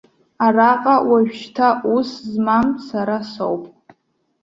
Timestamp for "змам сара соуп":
2.31-3.63